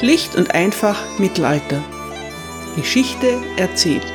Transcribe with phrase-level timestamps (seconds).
[0.00, 1.84] Schlicht und einfach Mittelalter.
[2.74, 4.06] Geschichte erzählt.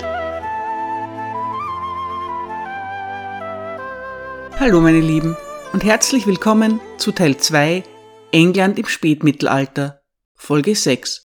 [4.59, 5.37] Hallo meine Lieben
[5.73, 7.83] und herzlich willkommen zu Teil 2
[8.31, 10.01] England im Spätmittelalter,
[10.33, 11.27] Folge 6.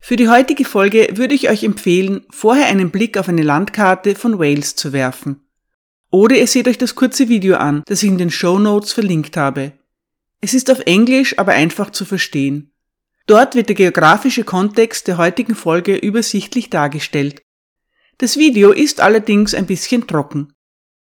[0.00, 4.38] Für die heutige Folge würde ich euch empfehlen, vorher einen Blick auf eine Landkarte von
[4.38, 5.46] Wales zu werfen.
[6.10, 9.36] Oder ihr seht euch das kurze Video an, das ich in den Show Notes verlinkt
[9.36, 9.72] habe.
[10.40, 12.71] Es ist auf Englisch, aber einfach zu verstehen.
[13.26, 17.42] Dort wird der geografische Kontext der heutigen Folge übersichtlich dargestellt.
[18.18, 20.52] Das Video ist allerdings ein bisschen trocken.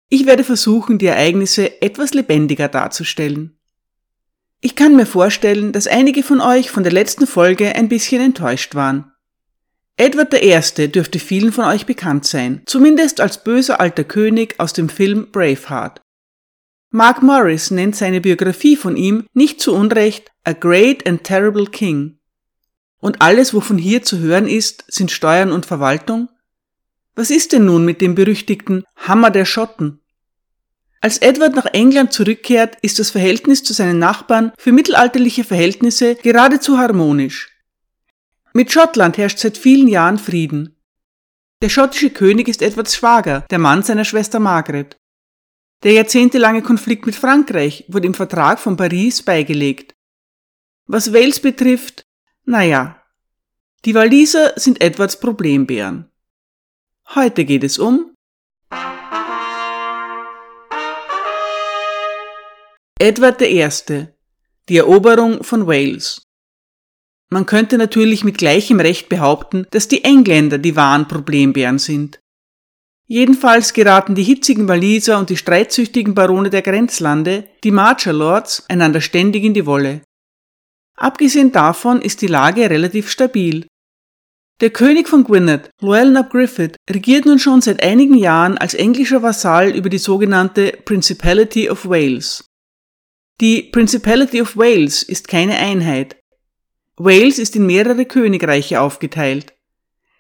[0.10, 3.60] Ich werde versuchen, die Ereignisse etwas lebendiger darzustellen.
[4.62, 8.76] Ich kann mir vorstellen, dass einige von euch von der letzten Folge ein bisschen enttäuscht
[8.76, 9.12] waren.
[9.96, 10.88] Edward I.
[10.88, 16.02] dürfte vielen von euch bekannt sein, zumindest als böser alter König aus dem Film Braveheart.
[16.92, 22.18] Mark Morris nennt seine Biografie von ihm nicht zu Unrecht A Great and Terrible King.
[23.00, 26.28] Und alles, wovon hier zu hören ist, sind Steuern und Verwaltung?
[27.14, 30.02] Was ist denn nun mit dem berüchtigten Hammer der Schotten?
[31.02, 36.80] Als Edward nach England zurückkehrt, ist das Verhältnis zu seinen Nachbarn für mittelalterliche Verhältnisse geradezu
[36.80, 37.52] harmonisch.
[38.52, 40.76] Mit Schottland herrscht seit vielen Jahren Frieden.
[41.62, 44.98] Der schottische König ist Edwards Schwager, der Mann seiner Schwester Margaret.
[45.84, 49.94] Der jahrzehntelange Konflikt mit Frankreich wurde im Vertrag von Paris beigelegt.
[50.92, 52.08] Was Wales betrifft,
[52.46, 53.00] naja,
[53.86, 56.10] die Waliser sind Edwards Problembären.
[57.14, 58.16] Heute geht es um
[63.00, 63.70] Edward I.
[64.68, 66.24] Die Eroberung von Wales.
[67.30, 72.20] Man könnte natürlich mit gleichem Recht behaupten, dass die Engländer die wahren Problembären sind.
[73.06, 79.02] Jedenfalls geraten die hitzigen Waliser und die streitsüchtigen Barone der Grenzlande, die Marcher Lords, einander
[79.02, 80.02] ständig in die Wolle.
[81.00, 83.66] Abgesehen davon ist die Lage relativ stabil.
[84.60, 89.24] Der König von Gwynedd, Llewellyn ap Griffith, regiert nun schon seit einigen Jahren als englischer
[89.24, 92.44] Vasall über die sogenannte Principality of Wales.
[93.40, 96.18] Die Principality of Wales ist keine Einheit.
[96.98, 99.54] Wales ist in mehrere Königreiche aufgeteilt.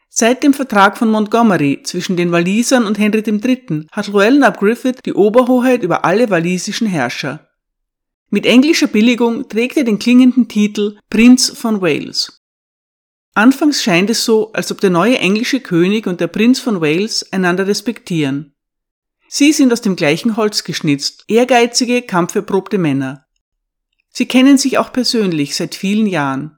[0.07, 3.87] Seit dem Vertrag von Montgomery zwischen den Walisern und Henry III.
[3.91, 7.48] hat Llewellyn ap Griffith die Oberhoheit über alle walisischen Herrscher.
[8.31, 12.39] Mit englischer Billigung trägt er den klingenden Titel Prinz von Wales.
[13.33, 17.31] Anfangs scheint es so, als ob der neue englische König und der Prinz von Wales
[17.31, 18.53] einander respektieren.
[19.27, 23.25] Sie sind aus dem gleichen Holz geschnitzt, ehrgeizige, kampferprobte Männer.
[24.09, 26.57] Sie kennen sich auch persönlich seit vielen Jahren.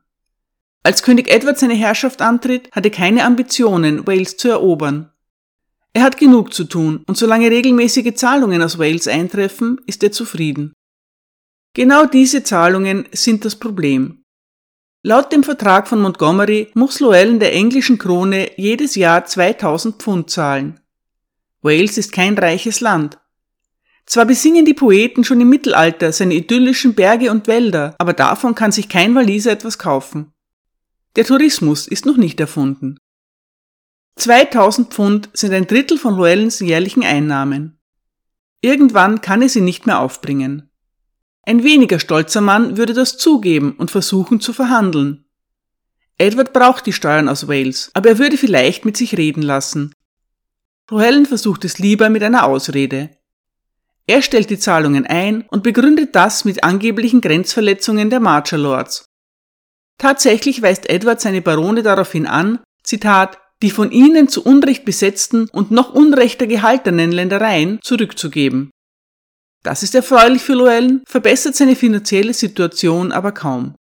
[0.84, 5.12] Als König Edward seine Herrschaft antritt, hat er keine Ambitionen, Wales zu erobern.
[5.94, 10.74] Er hat genug zu tun und solange regelmäßige Zahlungen aus Wales eintreffen, ist er zufrieden.
[11.74, 14.24] Genau diese Zahlungen sind das Problem.
[15.04, 20.80] Laut dem Vertrag von Montgomery muss Llewellyn der englischen Krone jedes Jahr 2000 Pfund zahlen.
[21.62, 23.20] Wales ist kein reiches Land.
[24.06, 28.72] Zwar besingen die Poeten schon im Mittelalter seine idyllischen Berge und Wälder, aber davon kann
[28.72, 30.34] sich kein Waliser etwas kaufen.
[31.16, 32.98] Der Tourismus ist noch nicht erfunden.
[34.18, 37.80] 2000 Pfund sind ein Drittel von Llewellyns jährlichen Einnahmen.
[38.59, 40.71] Irgendwann kann er sie nicht mehr aufbringen.
[41.44, 45.25] Ein weniger stolzer Mann würde das zugeben und versuchen zu verhandeln.
[46.18, 49.94] Edward braucht die Steuern aus Wales, aber er würde vielleicht mit sich reden lassen.
[50.90, 53.09] Llewellyn versucht es lieber mit einer Ausrede.
[54.06, 59.06] Er stellt die Zahlungen ein und begründet das mit angeblichen Grenzverletzungen der Marcher Lords.
[59.97, 65.72] Tatsächlich weist Edward seine Barone daraufhin an, Zitat, die von ihnen zu Unrecht besetzten und
[65.72, 68.72] noch unrechter gehaltenen Ländereien zurückzugeben.
[69.63, 73.75] Das ist erfreulich für Llewellyn, verbessert seine finanzielle Situation aber kaum.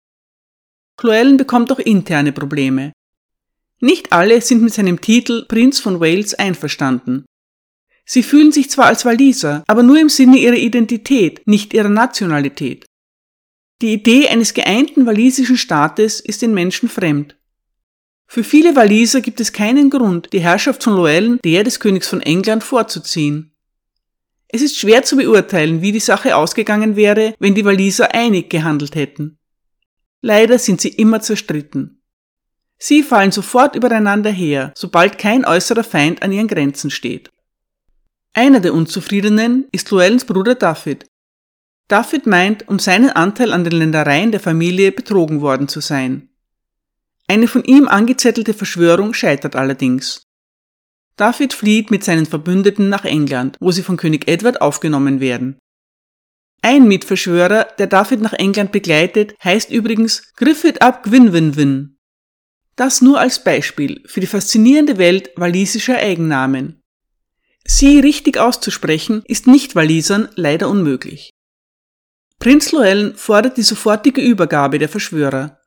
[1.01, 2.91] Llewellyn bekommt auch interne Probleme.
[3.79, 7.25] Nicht alle sind mit seinem Titel Prinz von Wales einverstanden.
[8.05, 12.85] Sie fühlen sich zwar als Waliser, aber nur im Sinne ihrer Identität, nicht ihrer Nationalität.
[13.81, 17.35] Die Idee eines geeinten walisischen Staates ist den Menschen fremd.
[18.27, 22.21] Für viele Waliser gibt es keinen Grund, die Herrschaft von Llewellyn der des Königs von
[22.21, 23.50] England vorzuziehen.
[24.53, 28.95] Es ist schwer zu beurteilen, wie die Sache ausgegangen wäre, wenn die Waliser einig gehandelt
[28.95, 29.37] hätten.
[30.21, 32.01] Leider sind sie immer zerstritten.
[32.77, 37.31] Sie fallen sofort übereinander her, sobald kein äußerer Feind an ihren Grenzen steht.
[38.33, 41.05] Einer der Unzufriedenen ist Llewellyns Bruder David,
[41.91, 46.29] David meint, um seinen Anteil an den Ländereien der Familie betrogen worden zu sein.
[47.27, 50.25] Eine von ihm angezettelte Verschwörung scheitert allerdings.
[51.21, 55.59] David flieht mit seinen Verbündeten nach England, wo sie von König Edward aufgenommen werden.
[56.63, 61.99] Ein Mitverschwörer, der David nach England begleitet, heißt übrigens Griffith ab Gwynwynwyn.
[62.75, 66.81] Das nur als Beispiel für die faszinierende Welt walisischer Eigennamen.
[67.65, 71.29] Sie richtig auszusprechen ist nicht Walisern leider unmöglich.
[72.39, 75.60] Prinz Llewellyn fordert die sofortige Übergabe der Verschwörer.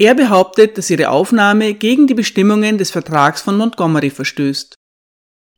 [0.00, 4.74] Er behauptet, dass ihre Aufnahme gegen die Bestimmungen des Vertrags von Montgomery verstößt.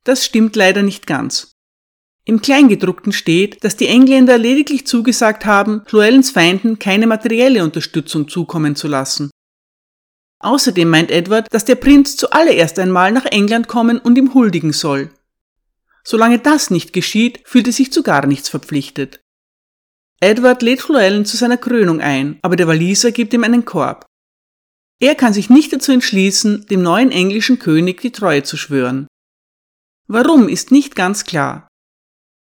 [0.03, 1.53] Das stimmt leider nicht ganz.
[2.25, 8.75] Im Kleingedruckten steht, dass die Engländer lediglich zugesagt haben, Llewellyns Feinden keine materielle Unterstützung zukommen
[8.75, 9.31] zu lassen.
[10.41, 15.11] Außerdem meint Edward, dass der Prinz zuallererst einmal nach England kommen und ihm huldigen soll.
[16.03, 19.21] Solange das nicht geschieht, fühlt er sich zu gar nichts verpflichtet.
[20.19, 24.05] Edward lädt Llewellyn zu seiner Krönung ein, aber der Waliser gibt ihm einen Korb.
[25.03, 29.09] Er kann sich nicht dazu entschließen, dem neuen englischen König die Treue zu schwören.
[30.07, 31.67] Warum ist nicht ganz klar.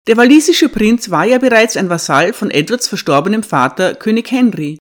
[0.07, 4.79] Der walisische Prinz war ja bereits ein Vasall von Edwards verstorbenem Vater König Henry.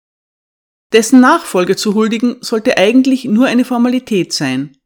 [0.93, 4.77] Dessen Nachfolger zu huldigen sollte eigentlich nur eine Formalität sein.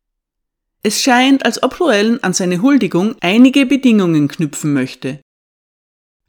[0.81, 5.21] Es scheint, als ob Llewellyn an seine Huldigung einige Bedingungen knüpfen möchte.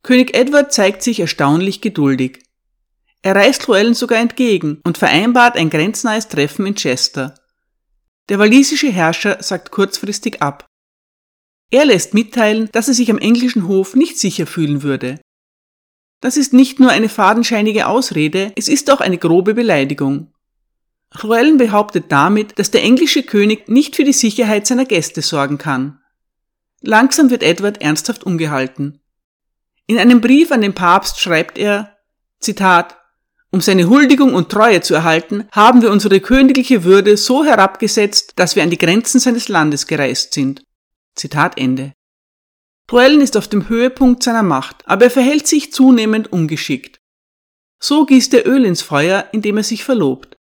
[0.03, 2.43] König Edward zeigt sich erstaunlich geduldig.
[3.23, 7.35] Er reist Llewellyn sogar entgegen und vereinbart ein grenznahes Treffen in Chester.
[8.29, 10.67] Der walisische Herrscher sagt kurzfristig ab.
[11.71, 15.21] Er lässt mitteilen, dass er sich am englischen Hof nicht sicher fühlen würde.
[16.21, 20.33] Das ist nicht nur eine fadenscheinige Ausrede, es ist auch eine grobe Beleidigung.
[21.15, 26.01] Llewellyn behauptet damit, dass der englische König nicht für die Sicherheit seiner Gäste sorgen kann.
[26.83, 29.01] Langsam wird Edward ernsthaft umgehalten.
[29.87, 31.97] In einem Brief an den Papst schreibt er,
[32.39, 33.00] Zitat,
[33.51, 38.57] um seine Huldigung und Treue zu erhalten, haben wir unsere königliche Würde so herabgesetzt, dass
[38.57, 40.63] wir an die Grenzen seines Landes gereist sind.
[41.17, 41.93] Zitat Ende.
[42.91, 47.01] Llewellyn ist auf dem Höhepunkt seiner Macht, aber er verhält sich zunehmend ungeschickt.
[47.81, 50.37] So gießt er Öl ins Feuer, indem er sich verlobt.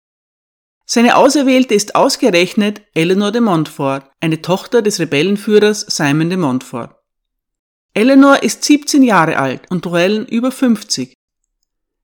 [0.85, 6.95] Seine Auserwählte ist ausgerechnet Eleanor de Montfort, eine Tochter des Rebellenführers Simon de Montfort.
[7.93, 11.15] Eleanor ist 17 Jahre alt und Llewellyn über 50.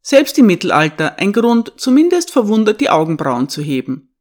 [0.02, 4.14] Selbst im Mittelalter ein Grund, zumindest verwundert die Augenbrauen zu heben.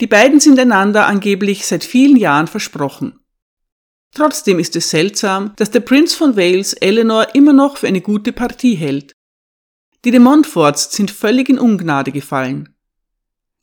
[0.00, 3.18] Die beiden sind einander angeblich seit vielen Jahren versprochen.
[4.14, 8.32] Trotzdem ist es seltsam, dass der Prinz von Wales Eleanor immer noch für eine gute
[8.32, 9.12] Partie hält.
[10.04, 12.76] Die de Montforts sind völlig in Ungnade gefallen.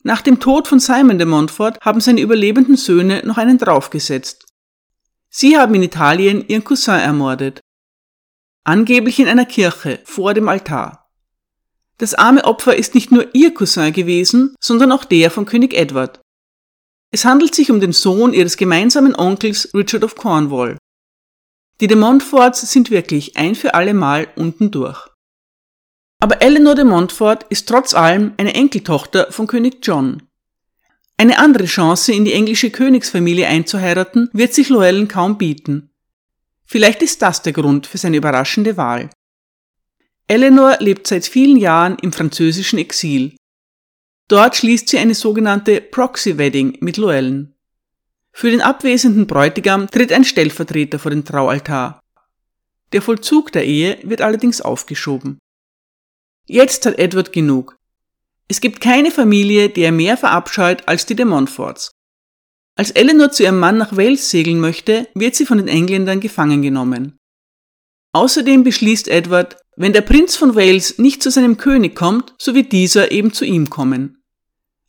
[0.02, 4.46] Nach dem Tod von Simon de Montfort haben seine überlebenden Söhne noch einen draufgesetzt.
[5.28, 7.60] Sie haben in Italien ihren Cousin ermordet.
[8.64, 10.99] Angeblich in einer Kirche vor dem Altar.
[12.00, 16.22] Das arme Opfer ist nicht nur ihr Cousin gewesen, sondern auch der von König Edward.
[17.12, 20.78] Es handelt sich um den Sohn ihres gemeinsamen Onkels Richard of Cornwall.
[21.82, 25.08] Die de Montforts sind wirklich ein für alle Mal unten durch.
[26.22, 30.22] Aber Eleanor de Montfort ist trotz allem eine Enkeltochter von König John.
[31.18, 35.90] Eine andere Chance, in die englische Königsfamilie einzuheiraten, wird sich Llewellyn kaum bieten.
[36.64, 39.10] Vielleicht ist das der Grund für seine überraschende Wahl.
[40.30, 43.34] Eleanor lebt seit vielen Jahren im französischen Exil.
[44.28, 47.52] Dort schließt sie eine sogenannte Proxy Wedding mit Llewellyn.
[48.30, 51.98] Für den abwesenden Bräutigam tritt ein Stellvertreter vor den Traualtar.
[52.92, 55.40] Der Vollzug der Ehe wird allerdings aufgeschoben.
[56.46, 57.76] Jetzt hat Edward genug.
[58.46, 61.90] Es gibt keine Familie, die er mehr verabscheut als die de Montforts.
[62.76, 66.62] Als Eleanor zu ihrem Mann nach Wales segeln möchte, wird sie von den Engländern gefangen
[66.62, 67.18] genommen.
[68.12, 72.70] Außerdem beschließt Edward, wenn der Prinz von Wales nicht zu seinem König kommt, so wird
[72.70, 74.22] dieser eben zu ihm kommen.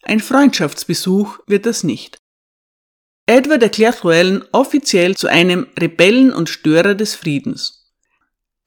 [0.01, 2.17] Ein Freundschaftsbesuch wird das nicht.
[3.25, 7.89] Edward erklärt Llewellyn offiziell zu einem Rebellen und Störer des Friedens.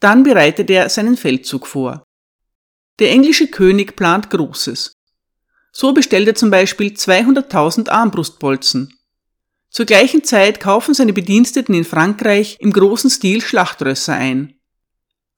[0.00, 2.06] Dann bereitet er seinen Feldzug vor.
[3.00, 4.94] Der englische König plant Großes.
[5.72, 8.98] So bestellt er zum Beispiel 200.000 Armbrustbolzen.
[9.68, 14.53] Zur gleichen Zeit kaufen seine Bediensteten in Frankreich im großen Stil Schlachtrösser ein.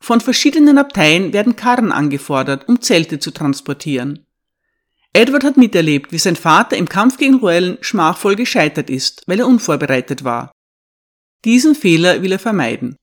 [0.00, 4.26] Von verschiedenen Abteien werden Karren angefordert, um Zelte zu transportieren.
[5.12, 9.46] Edward hat miterlebt, wie sein Vater im Kampf gegen Llewellyn schmachvoll gescheitert ist, weil er
[9.46, 10.52] unvorbereitet war.
[11.44, 12.96] Diesen Fehler will er vermeiden.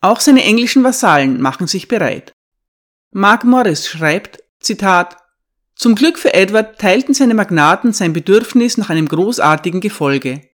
[0.00, 2.32] Auch seine englischen Vasallen machen sich bereit.
[3.10, 5.18] Mark Morris schreibt, Zitat,
[5.76, 10.48] Zum Glück für Edward teilten seine Magnaten sein Bedürfnis nach einem großartigen Gefolge.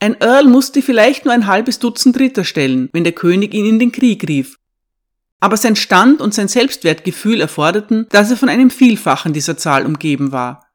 [0.00, 3.78] Ein Earl musste vielleicht nur ein halbes Dutzend Ritter stellen, wenn der König ihn in
[3.78, 4.58] den Krieg rief,
[5.40, 10.32] aber sein Stand und sein Selbstwertgefühl erforderten, dass er von einem Vielfachen dieser Zahl umgeben
[10.32, 10.68] war.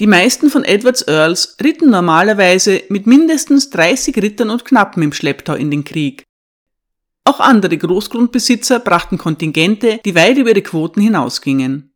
[0.00, 5.54] Die meisten von Edwards Earls ritten normalerweise mit mindestens 30 Rittern und Knappen im Schlepptau
[5.54, 6.24] in den Krieg.
[7.24, 11.89] Auch andere Großgrundbesitzer brachten Kontingente, die weit über ihre Quoten hinausgingen.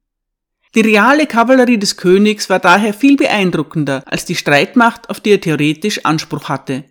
[0.75, 5.41] Die reale Kavallerie des Königs war daher viel beeindruckender als die Streitmacht, auf die er
[5.41, 6.85] theoretisch Anspruch hatte.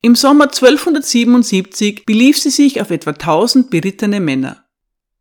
[0.00, 4.64] Im Sommer 1277 belief sie sich auf etwa 1000 berittene Männer.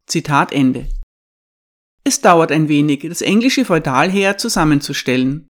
[0.08, 0.88] Zitat Ende.
[2.06, 5.48] Es dauert ein wenig, das englische Feudalheer zusammenzustellen.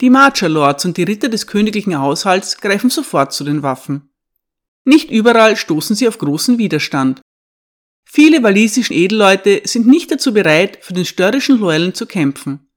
[0.00, 4.10] Die Marcher Lords und die Ritter des königlichen Haushalts greifen sofort zu den Waffen.
[4.84, 7.20] Nicht überall stoßen sie auf großen Widerstand.
[8.08, 12.70] Viele walisischen Edelleute sind nicht dazu bereit, für den störrischen Loyalen zu kämpfen.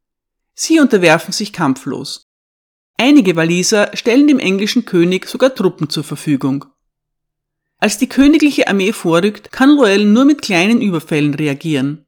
[0.55, 2.27] Sie unterwerfen sich kampflos.
[2.97, 6.65] Einige Waliser stellen dem englischen König sogar Truppen zur Verfügung.
[7.77, 12.05] Als die königliche Armee vorrückt, kann Royal nur mit kleinen Überfällen reagieren.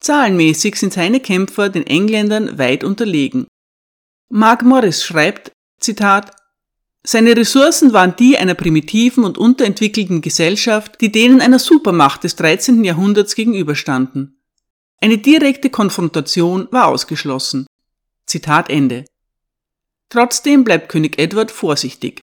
[0.00, 3.46] Zahlenmäßig sind seine Kämpfer den Engländern weit unterlegen.
[4.28, 6.34] Mark Morris schreibt, Zitat,
[7.08, 12.82] seine Ressourcen waren die einer primitiven und unterentwickelten Gesellschaft, die denen einer Supermacht des 13.
[12.82, 14.40] Jahrhunderts gegenüberstanden.
[15.00, 17.66] Eine direkte Konfrontation war ausgeschlossen.
[18.26, 19.04] Zitat Ende.
[20.08, 22.20] Trotzdem bleibt König Edward vorsichtig.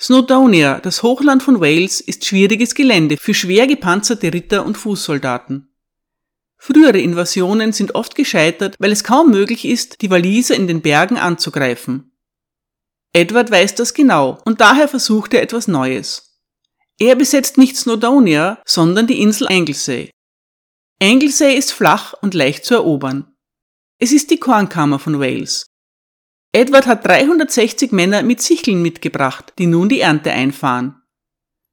[0.00, 5.68] Snowdonia, das Hochland von Wales, ist schwieriges Gelände für schwer gepanzerte Ritter und Fußsoldaten.
[6.58, 11.18] Frühere Invasionen sind oft gescheitert, weil es kaum möglich ist, die Waliser in den Bergen
[11.18, 12.10] anzugreifen.
[13.16, 16.38] Edward weiß das genau und daher versucht er etwas Neues.
[16.98, 20.10] Er besetzt nicht Snowdonia, sondern die Insel Anglesey.
[21.00, 23.34] Anglesey ist flach und leicht zu erobern.
[23.98, 25.64] Es ist die Kornkammer von Wales.
[26.52, 31.00] Edward hat 360 Männer mit Sicheln mitgebracht, die nun die Ernte einfahren.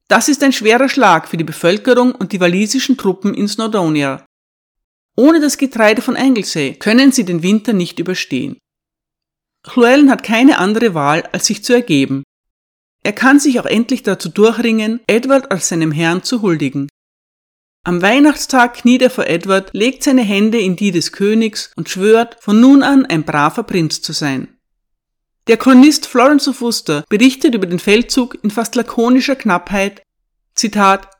[0.08, 4.24] Das ist ein schwerer Schlag für die Bevölkerung und die walisischen Truppen in Snowdonia.
[5.14, 8.56] Ohne das Getreide von Anglesey können sie den Winter nicht überstehen.
[9.66, 12.22] Llewellyn hat keine andere Wahl, als sich zu ergeben.
[13.02, 16.88] Er kann sich auch endlich dazu durchringen, Edward als seinem Herrn zu huldigen.
[17.86, 22.38] Am Weihnachtstag kniet er vor Edward, legt seine Hände in die des Königs und schwört,
[22.40, 24.48] von nun an ein braver Prinz zu sein.
[25.48, 30.02] Der Chronist Florence of Worcester berichtet über den Feldzug in fast lakonischer Knappheit,
[30.54, 31.10] Zitat,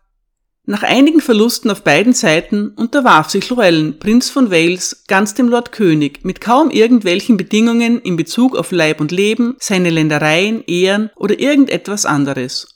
[0.66, 5.72] nach einigen Verlusten auf beiden Seiten unterwarf sich Llewellyn, Prinz von Wales, ganz dem Lord
[5.72, 11.38] König, mit kaum irgendwelchen Bedingungen in Bezug auf Leib und Leben, seine Ländereien, Ehren oder
[11.38, 12.74] irgendetwas anderes.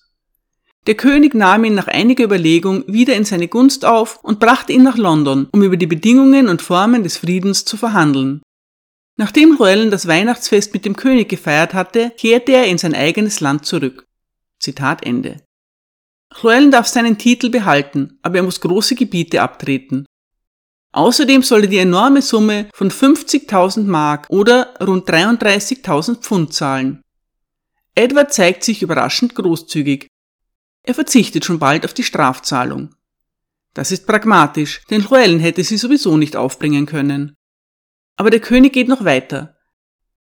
[0.86, 4.82] Der König nahm ihn nach einiger Überlegung wieder in seine Gunst auf und brachte ihn
[4.82, 8.42] nach London, um über die Bedingungen und Formen des Friedens zu verhandeln.
[9.16, 13.64] Nachdem Llewellyn das Weihnachtsfest mit dem König gefeiert hatte, kehrte er in sein eigenes Land
[13.64, 14.04] zurück.
[14.60, 15.36] Zitat Ende.
[16.34, 20.06] Llewellyn darf seinen Titel behalten, aber er muss große Gebiete abtreten.
[20.92, 27.02] Außerdem soll er die enorme Summe von 50.000 Mark oder rund 33.000 Pfund zahlen.
[27.94, 30.08] Edward zeigt sich überraschend großzügig.
[30.82, 32.94] Er verzichtet schon bald auf die Strafzahlung.
[33.74, 37.34] Das ist pragmatisch, denn Llewellyn hätte sie sowieso nicht aufbringen können.
[38.16, 39.56] Aber der König geht noch weiter.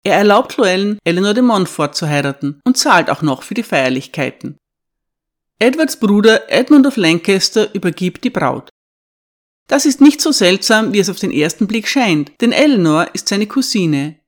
[0.04, 4.58] Er erlaubt Llewellyn, Eleanor de Montfort zu heiraten und zahlt auch noch für die Feierlichkeiten.
[5.62, 8.70] Edwards Bruder Edmund of Lancaster übergibt die Braut.
[9.68, 13.28] Das ist nicht so seltsam, wie es auf den ersten Blick scheint, denn Eleanor ist
[13.28, 14.22] seine Cousine.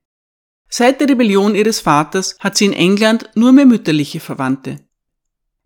[0.68, 4.86] Seit der Rebellion ihres Vaters hat sie in England nur mehr mütterliche Verwandte.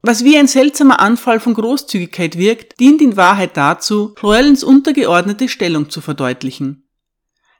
[0.03, 5.89] Was wie ein seltsamer Anfall von Großzügigkeit wirkt, dient in Wahrheit dazu, Llewellyns untergeordnete Stellung
[5.89, 6.87] zu verdeutlichen.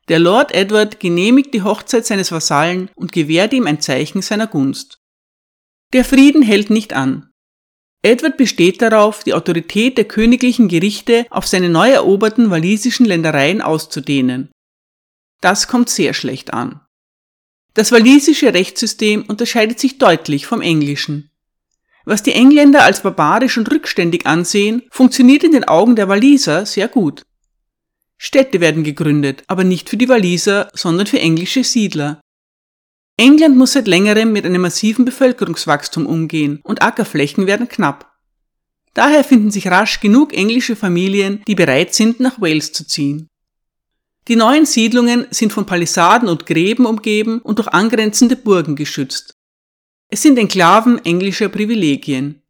[0.09, 4.99] Der Lord Edward genehmigt die Hochzeit seines Vasallen und gewährt ihm ein Zeichen seiner Gunst.
[5.93, 7.31] Der Frieden hält nicht an.
[8.05, 14.51] Edward besteht darauf, die Autorität der königlichen Gerichte auf seine neu eroberten walisischen Ländereien auszudehnen.
[15.41, 16.81] Das kommt sehr schlecht an.
[17.73, 21.31] Das walisische Rechtssystem unterscheidet sich deutlich vom englischen.
[22.05, 26.87] Was die Engländer als barbarisch und rückständig ansehen, funktioniert in den Augen der Waliser sehr
[26.87, 27.23] gut.
[28.19, 32.21] Städte werden gegründet, aber nicht für die Waliser, sondern für englische Siedler.
[33.17, 38.13] England muss seit längerem mit einem massiven Bevölkerungswachstum umgehen und Ackerflächen werden knapp.
[38.93, 43.27] Daher finden sich rasch genug englische Familien, die bereit sind, nach Wales zu ziehen.
[44.27, 49.33] Die neuen Siedlungen sind von Palisaden und Gräben umgeben und durch angrenzende Burgen geschützt.
[50.09, 52.41] Es sind Enklaven englischer Privilegien.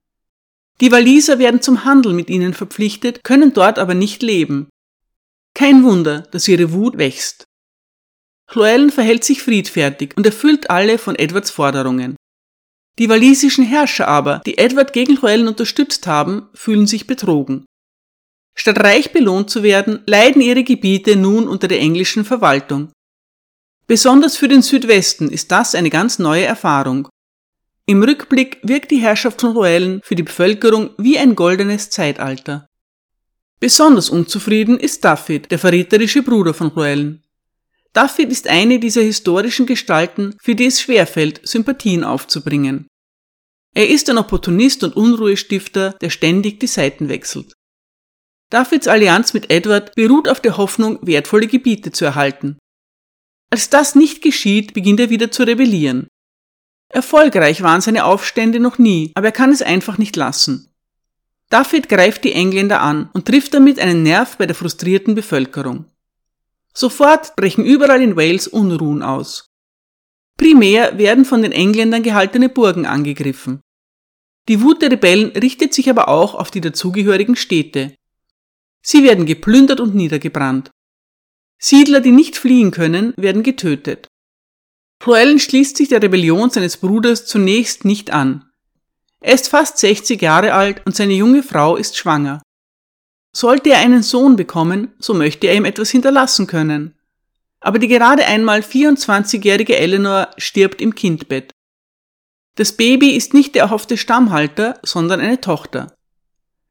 [0.81, 4.69] Die Waliser werden zum Handel mit ihnen verpflichtet, können dort aber nicht leben.
[5.53, 7.45] Kein Wunder, dass ihre Wut wächst.
[8.53, 12.15] Llewellyn verhält sich friedfertig und erfüllt alle von Edwards Forderungen.
[12.97, 17.65] Die walisischen Herrscher aber, die Edward gegen Llewellyn unterstützt haben, fühlen sich betrogen.
[18.57, 22.91] Statt reich belohnt zu werden, leiden ihre Gebiete nun unter der englischen Verwaltung.
[23.87, 27.09] Besonders für den Südwesten ist das eine ganz neue Erfahrung.
[27.85, 32.67] Im Rückblick wirkt die Herrschaft von Roellen für die Bevölkerung wie ein goldenes Zeitalter.
[33.59, 37.24] Besonders unzufrieden ist David, der verräterische Bruder von Roellen.
[37.95, 42.87] David ist eine dieser historischen Gestalten, für die es schwerfällt, Sympathien aufzubringen.
[43.73, 47.53] Er ist ein Opportunist und Unruhestifter, der ständig die Seiten wechselt.
[48.51, 52.57] Davids Allianz mit Edward beruht auf der Hoffnung, wertvolle Gebiete zu erhalten.
[53.49, 56.07] Als das nicht geschieht, beginnt er wieder zu rebellieren.
[56.89, 60.69] Erfolgreich waren seine Aufstände noch nie, aber er kann es einfach nicht lassen.
[61.49, 65.85] David greift die Engländer an und trifft damit einen Nerv bei der frustrierten Bevölkerung.
[66.77, 69.47] Sofort brechen überall in Wales Unruhen aus.
[70.37, 73.61] Primär werden von den Engländern gehaltene Burgen angegriffen.
[74.49, 77.95] Die Wut der Rebellen richtet sich aber auch auf die dazugehörigen Städte.
[78.81, 80.69] Sie werden geplündert und niedergebrannt.
[81.57, 84.07] Siedler, die nicht fliehen können, werden getötet.
[85.03, 88.51] Llewellyn schließt sich der Rebellion seines Bruders zunächst nicht an.
[89.21, 92.41] Er ist fast 60 Jahre alt und seine junge Frau ist schwanger.
[93.35, 96.95] Sollte er einen Sohn bekommen, so möchte er ihm etwas hinterlassen können.
[97.59, 101.51] Aber die gerade einmal 24-jährige Eleanor stirbt im Kindbett.
[102.55, 105.97] Das Baby ist nicht der erhoffte Stammhalter, sondern eine Tochter.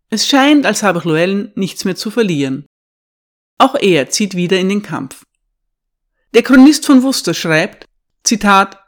[0.09, 2.65] Es scheint, als habe Llewellyn nichts mehr zu verlieren.
[3.59, 5.23] Auch er zieht wieder in den Kampf.
[6.33, 7.85] Der Chronist von Worcester schreibt,
[8.23, 8.79] Zitat,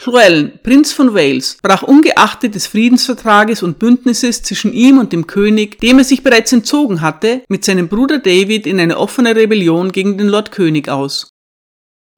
[0.00, 5.78] Llewellyn, Prinz von Wales, brach ungeachtet des Friedensvertrages und Bündnisses zwischen ihm und dem König,
[5.80, 10.18] dem er sich bereits entzogen hatte, mit seinem Bruder David in eine offene Rebellion gegen
[10.18, 11.32] den Lord König aus.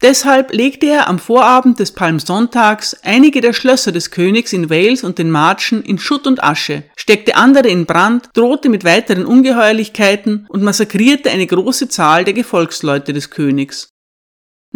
[0.02, 5.18] Deshalb legte er am Vorabend des Palmsonntags einige der Schlösser des Königs in Wales und
[5.18, 10.62] den Marschen in Schutt und Asche, steckte andere in Brand, drohte mit weiteren Ungeheuerlichkeiten und
[10.62, 13.93] massakrierte eine große Zahl der Gefolgsleute des Königs.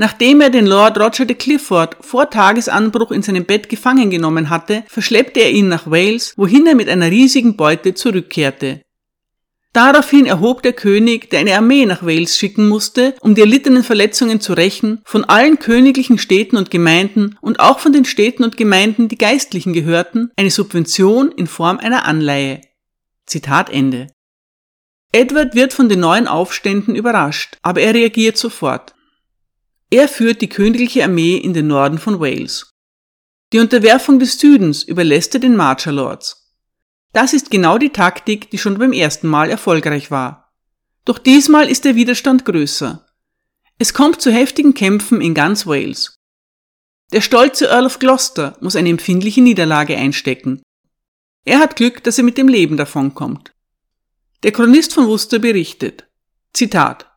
[0.01, 4.85] Nachdem er den Lord Roger de Clifford vor Tagesanbruch in seinem Bett gefangen genommen hatte,
[4.87, 8.81] verschleppte er ihn nach Wales, wohin er mit einer riesigen Beute zurückkehrte.
[9.73, 14.41] Daraufhin erhob der König, der eine Armee nach Wales schicken musste, um die erlittenen Verletzungen
[14.41, 19.09] zu rächen, von allen königlichen Städten und Gemeinden und auch von den Städten und Gemeinden,
[19.09, 22.61] die Geistlichen gehörten, eine Subvention in Form einer Anleihe.
[23.27, 24.07] Zitat Ende.
[25.11, 28.95] Edward wird von den neuen Aufständen überrascht, aber er reagiert sofort.
[29.91, 32.75] Er führt die königliche Armee in den Norden von Wales.
[33.53, 36.55] Die Unterwerfung des Südens überlässt er den Marcher Lords.
[37.15, 40.53] Das ist genau die Taktik, die schon beim ersten Mal erfolgreich war.
[41.07, 43.07] Doch diesmal ist der Widerstand größer.
[43.79, 46.17] Es kommt zu heftigen Kämpfen in ganz Wales.
[47.13, 50.61] Der stolze Earl of Gloucester muss eine empfindliche Niederlage einstecken.
[51.47, 53.55] Er hat Glück, dass er mit dem Leben davonkommt.
[54.43, 56.07] Der Chronist von Worcester berichtet,
[56.53, 57.08] Zitat,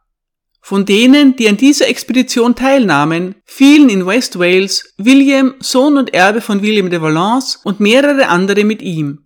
[0.61, 6.39] von denen, die an dieser Expedition teilnahmen, fielen in West Wales William, Sohn und Erbe
[6.39, 9.25] von William de Valence und mehrere andere mit ihm.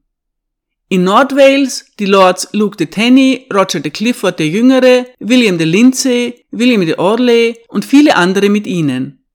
[0.88, 6.46] In Nordwales die Lords Luke de Tenney, Roger de Clifford der Jüngere, William de Lindsay,
[6.52, 9.26] William de Orley und viele andere mit ihnen.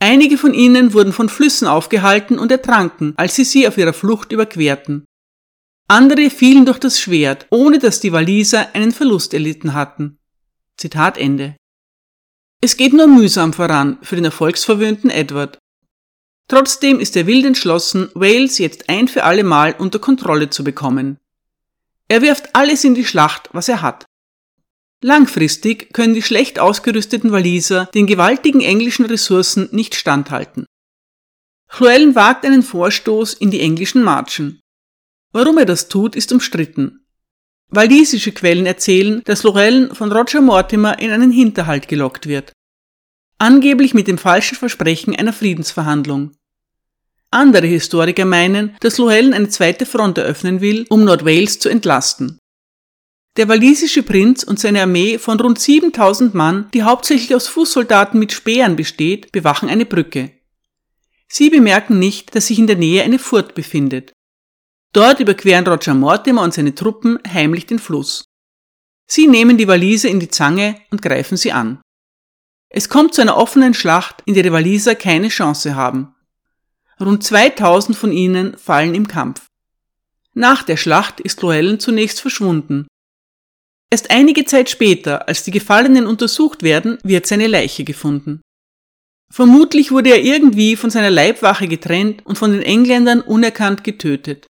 [0.00, 4.32] Einige von ihnen wurden von Flüssen aufgehalten und ertranken, als sie sie auf ihrer Flucht
[4.32, 5.04] überquerten.
[5.86, 10.18] Andere fielen durch das Schwert, ohne dass die Waliser einen Verlust erlitten hatten.
[10.76, 11.56] Zitat Ende.
[12.60, 15.58] Es geht nur mühsam voran für den erfolgsverwöhnten Edward.
[16.48, 21.18] Trotzdem ist er wild entschlossen, Wales jetzt ein für alle Mal unter Kontrolle zu bekommen.
[22.08, 24.04] Er wirft alles in die Schlacht, was er hat.
[25.02, 30.66] Langfristig können die schlecht ausgerüsteten Waliser den gewaltigen englischen Ressourcen nicht standhalten.
[31.72, 34.60] Llewellyn wagt einen Vorstoß in die englischen Marschen.
[35.32, 37.01] Warum er das tut, ist umstritten.
[37.74, 42.52] Walisische Quellen erzählen, dass Llewellyn von Roger Mortimer in einen Hinterhalt gelockt wird.
[43.38, 46.32] Angeblich mit dem falschen Versprechen einer Friedensverhandlung.
[47.30, 52.38] Andere Historiker meinen, dass Llewellyn eine zweite Front eröffnen will, um Nordwales zu entlasten.
[53.38, 58.32] Der walisische Prinz und seine Armee von rund 7000 Mann, die hauptsächlich aus Fußsoldaten mit
[58.32, 60.30] Speeren besteht, bewachen eine Brücke.
[61.26, 64.12] Sie bemerken nicht, dass sich in der Nähe eine Furt befindet.
[64.92, 68.24] Dort überqueren Roger Mortimer und seine Truppen heimlich den Fluss.
[69.06, 71.80] Sie nehmen die Waliser in die Zange und greifen sie an.
[72.68, 76.14] Es kommt zu einer offenen Schlacht, in der die Waliser keine Chance haben.
[77.00, 79.46] Rund 2000 von ihnen fallen im Kampf.
[80.34, 82.86] Nach der Schlacht ist Llewellyn zunächst verschwunden.
[83.90, 88.40] Erst einige Zeit später, als die Gefallenen untersucht werden, wird seine Leiche gefunden.
[89.30, 94.46] Vermutlich wurde er irgendwie von seiner Leibwache getrennt und von den Engländern unerkannt getötet.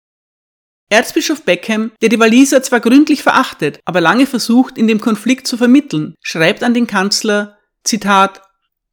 [0.90, 5.56] Erzbischof Beckham, der die Waliser zwar gründlich verachtet, aber lange versucht, in dem Konflikt zu
[5.56, 8.42] vermitteln, schreibt an den Kanzler, Zitat,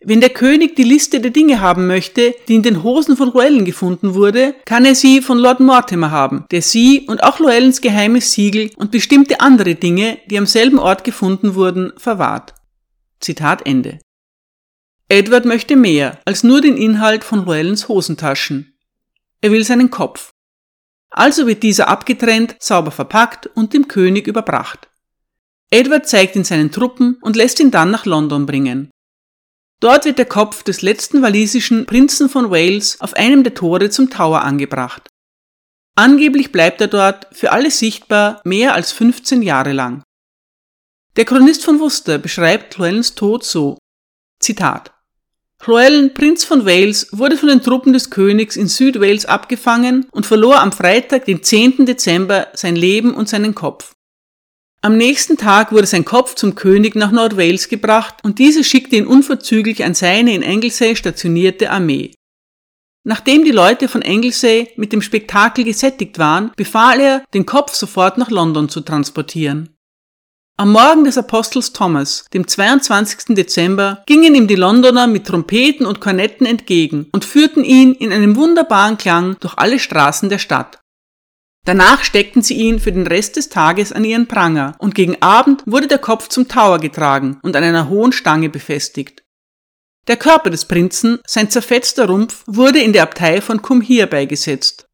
[0.05, 3.65] Wenn der König die Liste der Dinge haben möchte, die in den Hosen von Llewellyn
[3.65, 8.33] gefunden wurde, kann er sie von Lord Mortimer haben, der sie und auch Llewellyns geheimes
[8.33, 12.55] Siegel und bestimmte andere Dinge, die am selben Ort gefunden wurden, verwahrt.
[13.21, 13.99] Zitat Ende.
[15.09, 18.75] Edward möchte mehr als nur den Inhalt von Llewellyns Hosentaschen.
[19.41, 20.33] Er will seinen Kopf.
[21.11, 24.89] Also wird dieser abgetrennt, sauber verpackt und dem König überbracht.
[25.71, 28.91] Edward zeigt ihn seinen Truppen und lässt ihn dann nach London bringen.
[29.81, 34.11] Dort wird der Kopf des letzten walisischen Prinzen von Wales auf einem der Tore zum
[34.11, 35.09] Tower angebracht.
[35.97, 40.03] Angeblich bleibt er dort für alle sichtbar mehr als 15 Jahre lang.
[41.17, 43.79] Der Chronist von Worcester beschreibt Llewellyns Tod so,
[44.39, 44.93] Zitat,
[45.67, 50.61] Llewellyn, Prinz von Wales, wurde von den Truppen des Königs in Südwales abgefangen und verlor
[50.61, 51.87] am Freitag, den 10.
[51.87, 53.95] Dezember, sein Leben und seinen Kopf.
[54.81, 59.07] Am nächsten Tag wurde sein Kopf zum König nach Nordwales gebracht und dieser schickte ihn
[59.07, 62.15] unverzüglich an seine in Anglesey stationierte Armee.
[63.03, 68.19] Nachdem die Leute von Anglesey mit dem Spektakel gesättigt waren, befahl er, den Kopf sofort
[68.19, 69.76] nach London zu transportieren.
[70.59, 73.37] Am Morgen des Apostels Thomas, dem 22.
[73.37, 78.37] Dezember, gingen ihm die Londoner mit Trompeten und Kornetten entgegen und führten ihn in einem
[78.37, 80.81] wunderbaren Klang durch alle Straßen der Stadt.
[81.67, 85.63] Danach steckten sie ihn für den Rest des Tages an ihren Pranger und gegen Abend
[85.67, 89.25] wurde der Kopf zum Tower getragen und an einer hohen Stange befestigt.
[90.09, 94.89] Der Körper des Prinzen, sein zerfetzter Rumpf, wurde in der Abtei von Cumhir beigesetzt.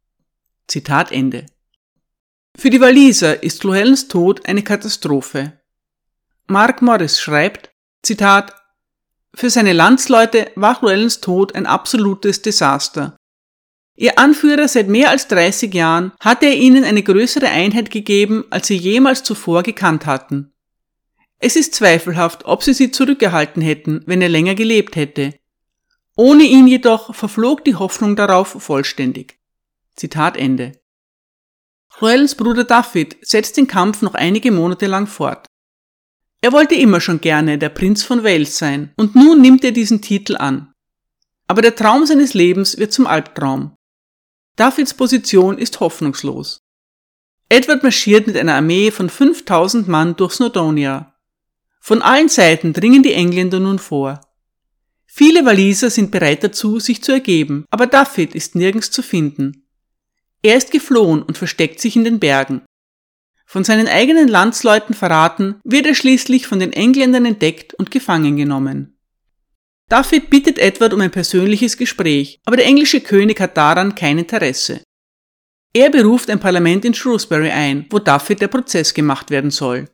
[0.67, 1.47] Zitat Ende.
[2.57, 5.59] Für die Waliser ist Llewellyns Tod eine Katastrophe.
[6.47, 7.71] Mark Morris schreibt,
[8.03, 8.55] Zitat,
[9.35, 13.17] für seine Landsleute war Llewellyns Tod ein absolutes Desaster.
[13.97, 18.67] Ihr Anführer seit mehr als 30 Jahren hatte er ihnen eine größere Einheit gegeben, als
[18.67, 20.53] sie jemals zuvor gekannt hatten.
[21.39, 25.35] Es ist zweifelhaft, ob sie sie zurückgehalten hätten, wenn er länger gelebt hätte.
[26.17, 29.39] Ohne ihn jedoch verflog die Hoffnung darauf vollständig.
[29.97, 30.82] Zitat Ende.
[32.03, 35.47] Llewellyns Bruder David setzt den Kampf noch einige Monate lang fort.
[36.41, 40.03] Er wollte immer schon gerne der Prinz von Wales sein, und nun nimmt er diesen
[40.03, 40.73] Titel an.
[41.47, 43.77] Aber der Traum seines Lebens wird zum Albtraum.
[44.57, 46.59] Davids Position ist hoffnungslos.
[47.49, 51.15] Edward marschiert mit einer Armee von 5000 Mann durch Snowdonia.
[51.79, 54.21] Von allen Seiten dringen die Engländer nun vor.
[55.07, 59.62] Viele Waliser sind bereit dazu, sich zu ergeben, aber David ist nirgends zu finden.
[60.43, 62.63] Er ist geflohen und versteckt sich in den Bergen.
[63.47, 68.99] Von seinen eigenen Landsleuten verraten, wird er schließlich von den Engländern entdeckt und gefangen genommen.
[69.89, 74.81] David bittet Edward um ein persönliches Gespräch, aber der englische König hat daran kein Interesse.
[75.75, 79.89] Er beruft ein Parlament in Shrewsbury ein, wo David der Prozess gemacht werden soll.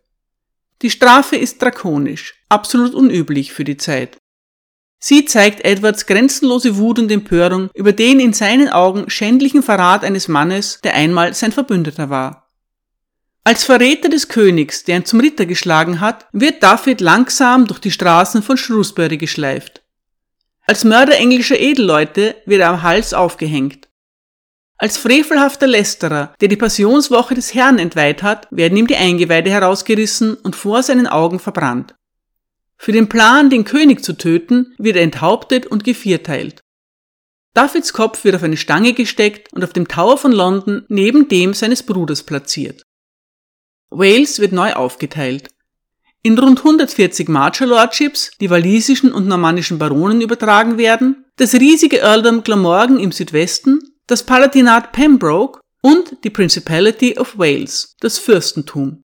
[0.82, 4.18] Die Strafe ist drakonisch, absolut unüblich für die Zeit.
[5.00, 10.26] Sie zeigt Edwards grenzenlose Wut und Empörung über den in seinen Augen schändlichen Verrat eines
[10.26, 12.48] Mannes, der einmal sein Verbündeter war.
[13.44, 17.90] Als Verräter des Königs, der ihn zum Ritter geschlagen hat, wird David langsam durch die
[17.90, 19.82] Straßen von Shrewsbury geschleift.
[20.66, 23.88] Als Mörder englischer Edelleute wird er am Hals aufgehängt.
[24.76, 30.34] Als frevelhafter Lästerer, der die Passionswoche des Herrn entweiht hat, werden ihm die Eingeweide herausgerissen
[30.34, 31.94] und vor seinen Augen verbrannt.
[32.78, 36.60] Für den Plan, den König zu töten, wird er enthauptet und gevierteilt.
[37.54, 41.54] Davids Kopf wird auf eine Stange gesteckt und auf dem Tower von London neben dem
[41.54, 42.82] seines Bruders platziert.
[43.90, 45.48] Wales wird neu aufgeteilt.
[46.22, 52.42] In rund 140 Marcher Lordships, die walisischen und normannischen Baronen übertragen werden, das riesige Earldom
[52.42, 59.02] Glamorgan im Südwesten, das Palatinat Pembroke und die Principality of Wales, das Fürstentum.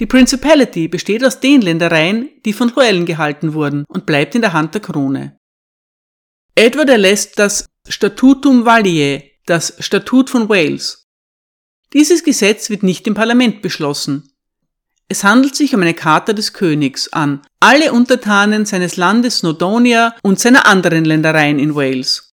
[0.00, 4.52] Die Principality besteht aus den Ländereien, die von Llewellyn gehalten wurden und bleibt in der
[4.52, 5.38] Hand der Krone.
[6.54, 11.06] Edward erlässt das Statutum Valiae, das Statut von Wales.
[11.92, 14.30] Dieses Gesetz wird nicht im Parlament beschlossen,
[15.12, 20.38] es handelt sich um eine Charta des Königs an alle Untertanen seines Landes Snowdonia und
[20.38, 22.32] seiner anderen Ländereien in Wales.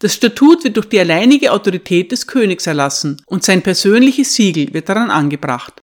[0.00, 4.88] Das Statut wird durch die alleinige Autorität des Königs erlassen und sein persönliches Siegel wird
[4.88, 5.80] daran angebracht.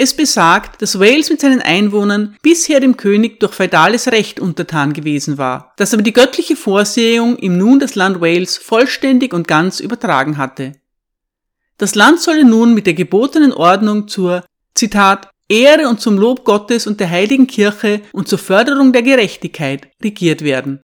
[0.00, 5.38] Es besagt, dass Wales mit seinen Einwohnern bisher dem König durch feudales Recht untertan gewesen
[5.38, 10.38] war, dass aber die göttliche Vorsehung ihm nun das Land Wales vollständig und ganz übertragen
[10.38, 10.74] hatte.
[11.78, 16.86] Das Land solle nun mit der gebotenen Ordnung zur Zitat, Ehre und zum Lob Gottes
[16.86, 20.80] und der heiligen Kirche und zur Förderung der Gerechtigkeit regiert werden.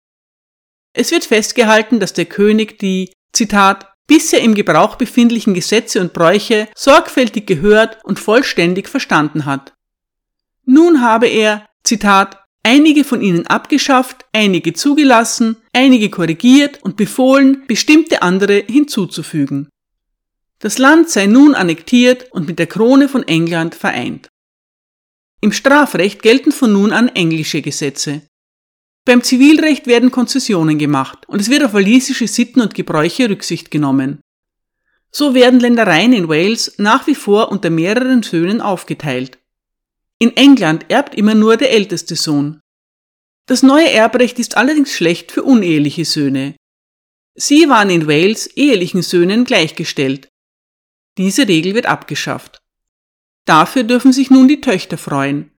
[0.93, 6.69] Es wird festgehalten, dass der König die, Zitat, bisher im Gebrauch befindlichen Gesetze und Bräuche
[6.75, 9.73] sorgfältig gehört und vollständig verstanden hat.
[10.65, 18.23] Nun habe er, Zitat, einige von ihnen abgeschafft, einige zugelassen, einige korrigiert und befohlen, bestimmte
[18.23, 19.69] andere hinzuzufügen.
[20.59, 24.29] Das Land sei nun annektiert und mit der Krone von England vereint.
[25.43, 28.23] Im Strafrecht gelten von nun an englische Gesetze.
[29.05, 34.21] Beim Zivilrecht werden Konzessionen gemacht und es wird auf walisische Sitten und Gebräuche Rücksicht genommen.
[35.11, 39.39] So werden Ländereien in Wales nach wie vor unter mehreren Söhnen aufgeteilt.
[40.19, 42.61] In England erbt immer nur der älteste Sohn.
[43.47, 46.57] Das neue Erbrecht ist allerdings schlecht für uneheliche Söhne.
[47.35, 50.29] Sie waren in Wales ehelichen Söhnen gleichgestellt.
[51.19, 52.63] Diese Regel wird abgeschafft.
[53.45, 55.51] Dafür dürfen sich nun die Töchter freuen.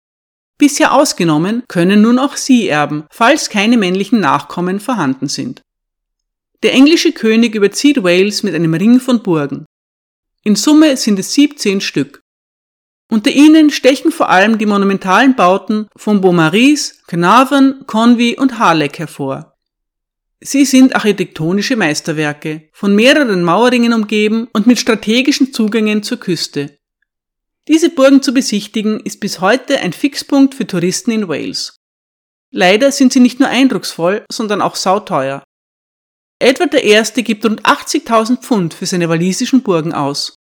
[0.59, 5.63] Bisher ausgenommen können nun auch sie erben, falls keine männlichen Nachkommen vorhanden sind.
[6.63, 9.67] Der englische König überzieht Wales mit einem Ring von Burgen.
[10.45, 12.21] In Summe sind es 17 Stück.
[13.11, 19.55] Unter ihnen stechen vor allem die monumentalen Bauten von Beaumaris, Carnarvon, Conwy und Harlech hervor.
[20.41, 26.79] Sie sind architektonische Meisterwerke, von mehreren Mauerringen umgeben und mit strategischen Zugängen zur Küste.
[27.67, 31.77] Diese Burgen zu besichtigen ist bis heute ein Fixpunkt für Touristen in Wales.
[32.53, 35.43] Leider sind sie nicht nur eindrucksvoll, sondern auch sauteuer.
[36.39, 37.23] Edward I.
[37.23, 40.37] gibt rund 80.000 Pfund für seine walisischen Burgen aus.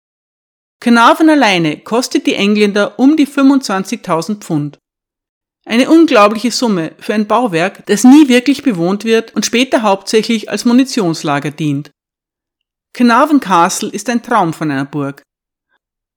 [0.82, 4.80] Carnarvon alleine kostet die Engländer um die 25.000 Pfund.
[5.66, 10.64] Eine unglaubliche Summe für ein Bauwerk, das nie wirklich bewohnt wird und später hauptsächlich als
[10.64, 11.92] Munitionslager dient.
[12.94, 15.22] Carnarvon Castle ist ein Traum von einer Burg.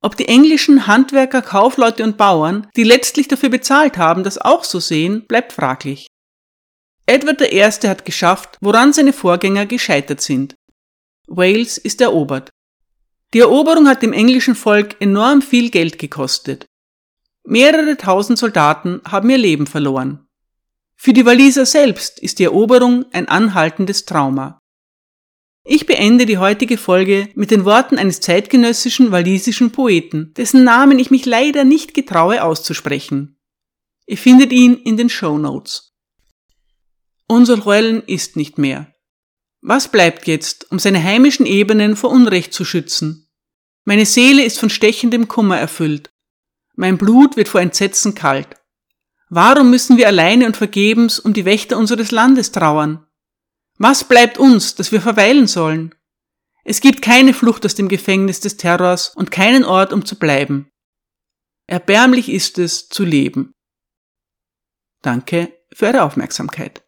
[0.03, 4.81] Ob die englischen Handwerker, Kaufleute und Bauern, die letztlich dafür bezahlt haben, das auch so
[4.81, 6.09] sehen, bleibt fraglich.
[7.07, 7.63] Edward I.
[7.63, 10.57] hat geschafft, woran seine Vorgänger gescheitert sind.
[11.29, 12.51] Wales ist erobert.
[13.33, 16.67] Die Eroberung hat dem englischen Volk enorm viel Geld gekostet.
[17.45, 20.27] Mehrere tausend Soldaten haben ihr Leben verloren.
[20.97, 24.61] Für die Waliser selbst ist die Eroberung ein anhaltendes Trauma.
[25.65, 31.11] Ich beende die heutige Folge mit den Worten eines zeitgenössischen walisischen Poeten, dessen Namen ich
[31.11, 33.39] mich leider nicht getraue auszusprechen.
[34.07, 35.95] Ihr findet ihn in den Show Notes.
[37.29, 38.93] Unser Heulen ist nicht mehr.
[39.61, 43.29] Was bleibt jetzt, um seine heimischen Ebenen vor Unrecht zu schützen?
[43.85, 46.11] Meine Seele ist von stechendem Kummer erfüllt.
[46.75, 48.49] Mein Blut wird vor Entsetzen kalt.
[49.29, 53.07] Warum müssen wir alleine und vergebens um die Wächter unseres Landes trauern?
[53.83, 55.93] Was bleibt uns, dass wir verweilen sollen?
[56.63, 60.71] Es gibt keine Flucht aus dem Gefängnis des Terrors und keinen Ort, um zu bleiben.
[61.67, 63.51] Erbärmlich ist es, zu leben.
[65.03, 66.85] Danke für Ihre Aufmerksamkeit.